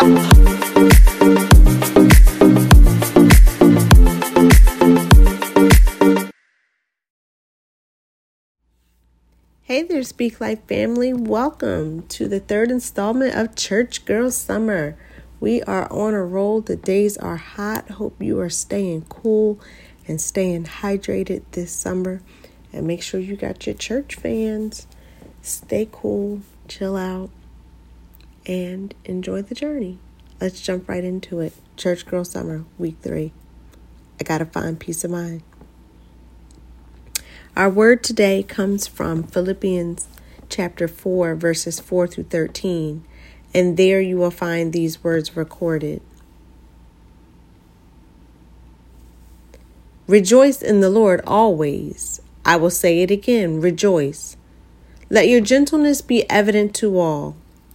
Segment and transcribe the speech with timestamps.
[0.00, 0.06] Hey
[9.82, 11.12] there, Speak Life family.
[11.12, 14.96] Welcome to the third installment of Church Girl Summer.
[15.38, 16.62] We are on a roll.
[16.62, 17.90] The days are hot.
[17.90, 19.60] Hope you are staying cool
[20.08, 22.22] and staying hydrated this summer.
[22.72, 24.86] And make sure you got your church fans.
[25.42, 27.28] Stay cool, chill out,
[28.46, 29.98] and enjoy the journey.
[30.40, 31.52] Let's jump right into it.
[31.76, 33.32] Church Girl Summer, week three.
[34.20, 35.42] I gotta find peace of mind.
[37.56, 40.08] Our word today comes from Philippians
[40.48, 43.04] chapter 4, verses 4 through 13,
[43.54, 46.00] and there you will find these words recorded.
[50.06, 52.20] Rejoice in the Lord always.
[52.44, 54.36] I will say it again rejoice.
[55.08, 57.36] Let your gentleness be evident to all.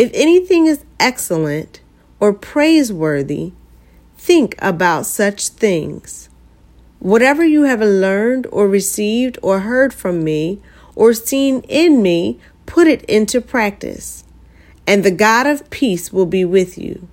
[0.00, 1.82] if anything is excellent
[2.20, 3.52] or praiseworthy,
[4.16, 6.30] think about such things.
[7.00, 10.58] Whatever you have learned or received or heard from me
[10.94, 14.24] or seen in me, put it into practice,
[14.86, 17.06] and the God of peace will be with you.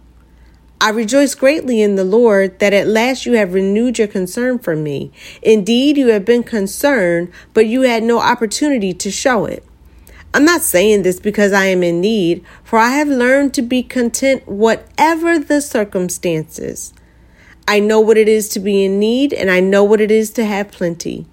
[0.79, 4.77] I rejoice greatly in the Lord that at last you have renewed your concern for
[4.77, 5.11] me.
[5.41, 9.66] Indeed, you have been concerned, but you had no opportunity to show it.
[10.37, 13.81] I'm not saying this because I am in need, for I have learned to be
[13.81, 16.93] content whatever the circumstances.
[17.67, 20.29] I know what it is to be in need, and I know what it is
[20.33, 21.25] to have plenty.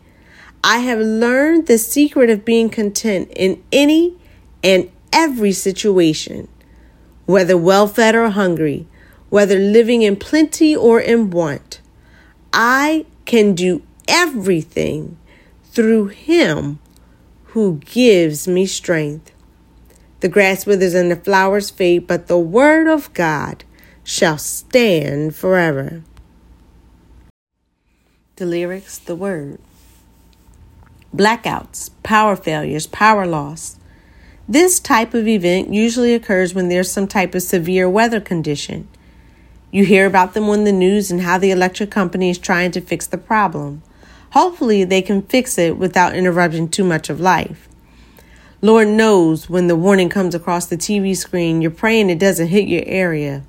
[0.65, 4.17] I have learned the secret of being content in any
[4.63, 6.49] and every situation,
[7.27, 8.87] whether well fed or hungry,
[9.29, 11.83] whether living in plenty or in want.
[12.55, 15.19] I can do everything
[15.63, 16.79] through Him
[17.55, 19.31] who gives me strength.
[20.19, 23.63] The grass withers and the flowers fade, but the word of God
[24.03, 26.03] shall stand forever.
[28.35, 29.61] The lyrics, the word.
[31.15, 33.79] Blackouts, power failures, power loss.
[34.49, 38.89] This type of event usually occurs when there's some type of severe weather condition.
[39.71, 42.81] You hear about them on the news and how the electric company is trying to
[42.81, 43.85] fix the problem.
[44.35, 47.69] Hopefully, they can fix it without interrupting too much of life.
[48.61, 52.67] Lord knows when the warning comes across the TV screen, you're praying it doesn't hit
[52.67, 53.45] your area.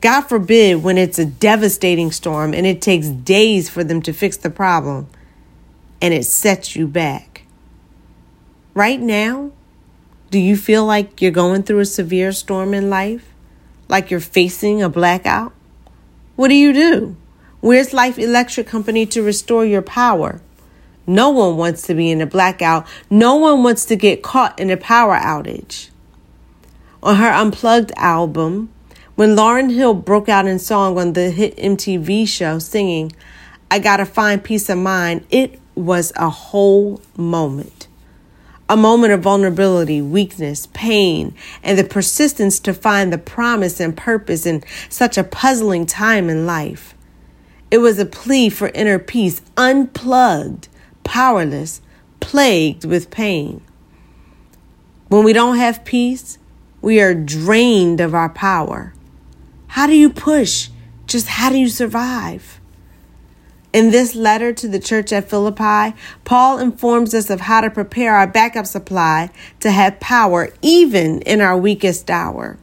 [0.00, 4.36] God forbid when it's a devastating storm and it takes days for them to fix
[4.36, 5.08] the problem
[6.00, 7.42] and it sets you back.
[8.72, 9.50] Right now,
[10.30, 13.34] do you feel like you're going through a severe storm in life?
[13.88, 15.52] Like you're facing a blackout?
[16.36, 17.16] What do you do?
[17.62, 20.40] Where's Life Electric Company to restore your power?
[21.06, 22.86] No one wants to be in a blackout.
[23.10, 25.90] No one wants to get caught in a power outage.
[27.02, 28.70] On her Unplugged album,
[29.14, 33.12] when Lauryn Hill broke out in song on the hit MTV show singing,
[33.70, 37.88] I Gotta Find Peace of Mind, it was a whole moment.
[38.70, 44.46] A moment of vulnerability, weakness, pain, and the persistence to find the promise and purpose
[44.46, 46.94] in such a puzzling time in life.
[47.70, 50.68] It was a plea for inner peace, unplugged,
[51.04, 51.80] powerless,
[52.18, 53.60] plagued with pain.
[55.08, 56.38] When we don't have peace,
[56.82, 58.92] we are drained of our power.
[59.68, 60.68] How do you push?
[61.06, 62.60] Just how do you survive?
[63.72, 68.16] In this letter to the church at Philippi, Paul informs us of how to prepare
[68.16, 69.30] our backup supply
[69.60, 72.58] to have power even in our weakest hour.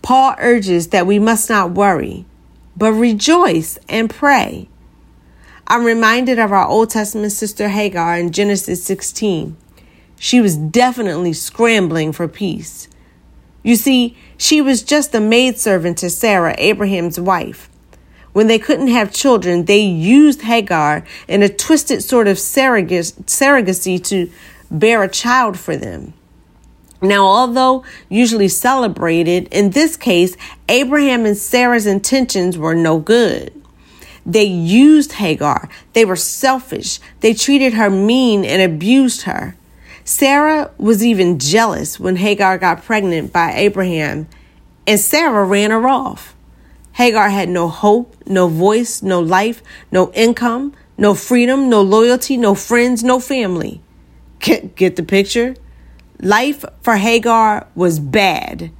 [0.00, 2.24] Paul urges that we must not worry,
[2.78, 4.68] but rejoice and pray.
[5.66, 9.56] I'm reminded of our Old Testament sister Hagar in Genesis 16.
[10.16, 12.88] She was definitely scrambling for peace.
[13.64, 17.68] You see, she was just a maidservant to Sarah, Abraham's wife.
[18.32, 24.30] When they couldn't have children, they used Hagar in a twisted sort of surrogacy to
[24.70, 26.14] bear a child for them.
[27.00, 30.36] Now, although usually celebrated, in this case,
[30.68, 33.52] Abraham and Sarah's intentions were no good.
[34.26, 35.68] They used Hagar.
[35.92, 36.98] They were selfish.
[37.20, 39.56] They treated her mean and abused her.
[40.04, 44.26] Sarah was even jealous when Hagar got pregnant by Abraham,
[44.86, 46.34] and Sarah ran her off.
[46.92, 49.62] Hagar had no hope, no voice, no life,
[49.92, 53.80] no income, no freedom, no loyalty, no friends, no family.
[54.40, 55.54] Get, get the picture?
[56.20, 58.72] Life for Hagar was bad.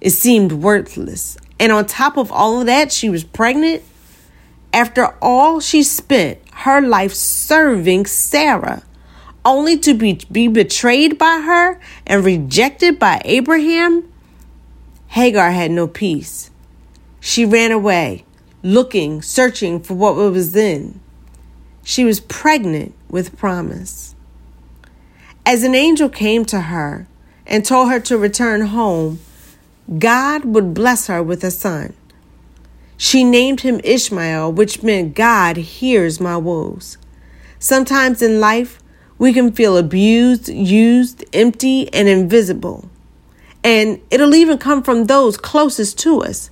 [0.00, 1.36] It seemed worthless.
[1.60, 3.82] And on top of all of that, she was pregnant.
[4.72, 8.82] After all she spent her life serving Sarah,
[9.44, 14.10] only to be, be betrayed by her and rejected by Abraham,
[15.08, 16.50] Hagar had no peace.
[17.20, 18.24] She ran away,
[18.62, 21.00] looking, searching for what was then.
[21.82, 24.13] She was pregnant with promise.
[25.46, 27.06] As an angel came to her
[27.46, 29.20] and told her to return home,
[29.98, 31.92] God would bless her with a son.
[32.96, 36.96] She named him Ishmael, which meant God hears my woes.
[37.58, 38.78] Sometimes in life,
[39.18, 42.88] we can feel abused, used, empty, and invisible.
[43.62, 46.48] And it'll even come from those closest to us.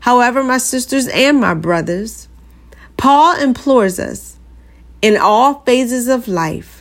[0.00, 2.28] However, my sisters and my brothers,
[2.96, 4.38] Paul implores us
[5.00, 6.73] in all phases of life,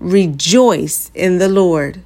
[0.00, 2.02] rejoice in the Lord.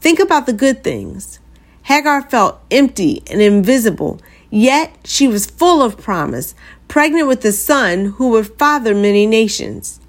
[0.00, 1.38] Think about the good things.
[1.84, 4.20] Hagar felt empty and invisible,
[4.50, 6.54] yet she was full of promise,
[6.88, 10.00] pregnant with a son who would father many nations.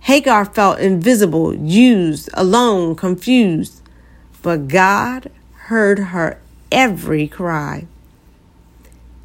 [0.00, 3.82] Hagar felt invisible, used, alone, confused.
[4.42, 5.30] But God
[5.66, 6.38] heard her
[6.70, 7.86] every cry.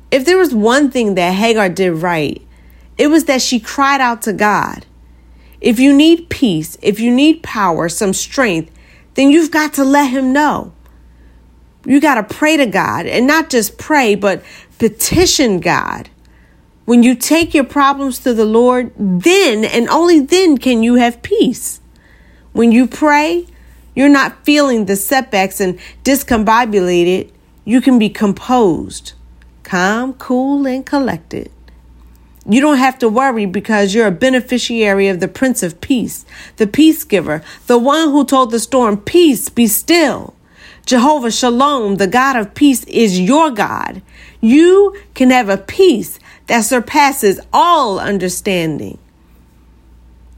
[0.09, 2.42] If there was one thing that Hagar did right,
[2.98, 4.86] it was that she cried out to God.
[5.61, 8.71] If you need peace, if you need power, some strength,
[9.13, 10.73] then you've got to let Him know.
[11.85, 14.43] You got to pray to God and not just pray, but
[14.79, 16.09] petition God.
[16.85, 21.21] When you take your problems to the Lord, then and only then can you have
[21.21, 21.79] peace.
[22.53, 23.47] When you pray,
[23.95, 27.31] you're not feeling the setbacks and discombobulated.
[27.65, 29.13] You can be composed,
[29.63, 31.51] calm, cool, and collected.
[32.51, 36.25] You don't have to worry because you're a beneficiary of the Prince of Peace,
[36.57, 40.33] the peace giver, the one who told the storm, Peace, be still.
[40.86, 44.01] Jehovah Shalom, the God of peace, is your God.
[44.42, 48.98] You can have a peace that surpasses all understanding.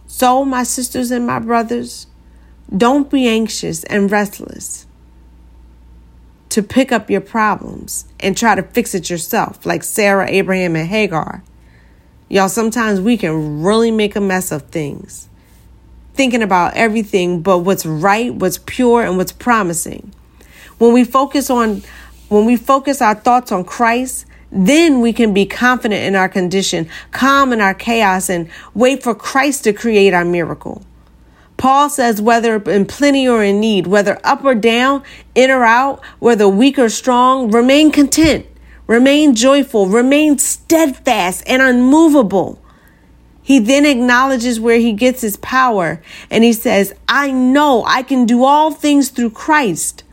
[0.06, 2.06] So, my sisters and my brothers,
[2.76, 4.86] don't be anxious and restless
[6.50, 10.88] to pick up your problems and try to fix it yourself, like Sarah, Abraham, and
[10.88, 11.42] Hagar.
[12.34, 15.30] Y'all, sometimes we can really make a mess of things,
[16.16, 20.12] thinking about everything but what's right, what's pure, and what's promising.
[20.80, 21.84] When we focus on
[22.30, 26.90] when we focus our thoughts on Christ, then we can be confident in our condition,
[27.12, 30.82] calm in our chaos, and wait for Christ to create our miracle.
[31.58, 35.04] Paul says, whether in plenty or in need, whether up or down,
[35.36, 38.48] in or out, whether weak or strong, remain content,
[38.94, 42.62] remain joyful, remain steadfast and unmovable.
[43.42, 48.26] He then acknowledges where he gets his power and he says, I know I can
[48.26, 50.04] do all things through Christ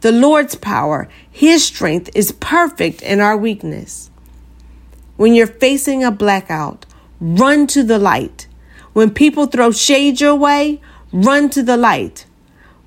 [0.00, 4.10] the Lord's power, His strength is perfect in our weakness.
[5.16, 6.86] When you're facing a blackout,
[7.20, 8.46] run to the light.
[8.92, 10.80] When people throw shade your way,
[11.12, 12.26] run to the light.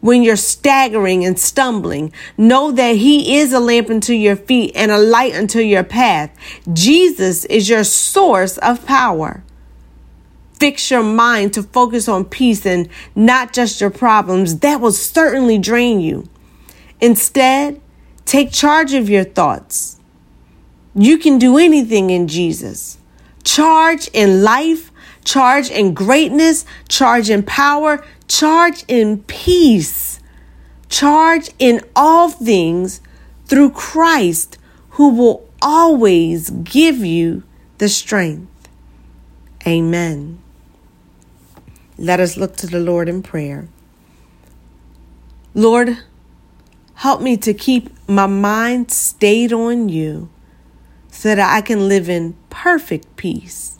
[0.01, 4.91] When you're staggering and stumbling, know that He is a lamp unto your feet and
[4.91, 6.36] a light unto your path.
[6.74, 9.43] Jesus is your source of power.
[10.60, 14.60] Fix your mind to focus on peace and not just your problems.
[14.60, 16.27] That will certainly drain you.
[17.00, 17.81] Instead,
[18.25, 20.00] take charge of your thoughts.
[20.93, 22.98] You can do anything in Jesus.
[23.43, 24.91] Charge in life,
[25.24, 30.19] charge in greatness, charge in power, charge in peace,
[30.89, 33.01] charge in all things
[33.45, 34.57] through Christ,
[34.91, 37.43] who will always give you
[37.77, 38.69] the strength.
[39.67, 40.39] Amen.
[41.97, 43.67] Let us look to the Lord in prayer.
[45.53, 45.97] Lord,
[47.01, 50.29] Help me to keep my mind stayed on you
[51.09, 53.79] so that I can live in perfect peace.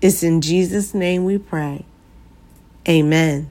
[0.00, 1.84] It's in Jesus' name we pray.
[2.88, 3.50] Amen.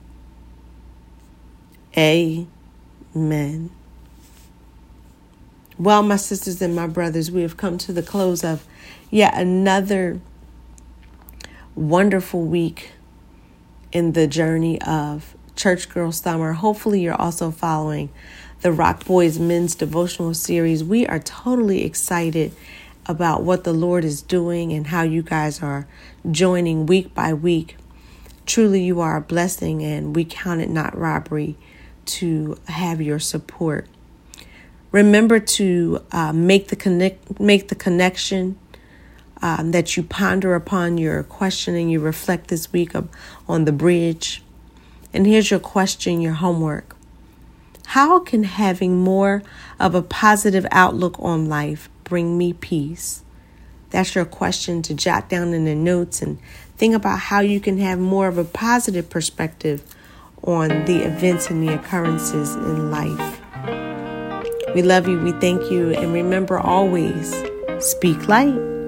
[1.98, 3.70] Amen.
[5.78, 8.66] Well, my sisters and my brothers, we have come to the close of
[9.10, 10.20] yet another
[11.76, 12.92] wonderful week
[13.92, 16.54] in the journey of Church Girl Summer.
[16.54, 18.10] Hopefully, you're also following
[18.62, 20.84] the Rock Boys Men's Devotional Series.
[20.84, 22.54] We are totally excited
[23.06, 25.88] about what the Lord is doing and how you guys are
[26.30, 27.78] joining week by week
[28.46, 31.58] Truly, you are a blessing, and we count it not robbery
[32.06, 33.88] to have your support.
[34.92, 38.60] Remember to uh, make the connect, make the connection
[39.42, 43.10] um, that you ponder upon your question and you reflect this week of,
[43.48, 44.44] on the bridge.
[45.14, 46.96] And here's your question, your homework.
[47.88, 49.44] How can having more
[49.80, 53.24] of a positive outlook on life bring me peace?
[53.90, 56.40] That's your question to jot down in the notes and
[56.82, 59.84] think about how you can have more of a positive perspective
[60.42, 63.40] on the events and the occurrences in life.
[64.74, 67.36] We love you, we thank you, and remember always
[67.78, 68.81] speak light.